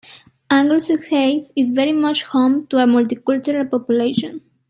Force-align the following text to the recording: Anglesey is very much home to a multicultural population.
Anglesey 0.49 1.41
is 1.55 1.69
very 1.69 1.91
much 1.91 2.23
home 2.23 2.65
to 2.71 2.77
a 2.79 2.87
multicultural 2.87 3.69
population. 3.69 4.41